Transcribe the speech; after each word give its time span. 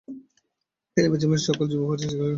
তিনি 0.97 1.07
বেলজিয়ামের 1.11 1.41
সকল 1.47 1.65
যুব 1.71 1.81
পর্যায়ে 1.81 2.09
খেলেছেন। 2.09 2.29